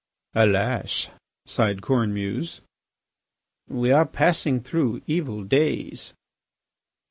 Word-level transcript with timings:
"Alas!" 0.33 1.09
sighed 1.45 1.81
Cornemuse. 1.83 2.61
"We 3.69 3.91
are 3.91 4.07
passing 4.07 4.59
through 4.59 5.03
evil 5.05 5.43
days. 5.43 6.15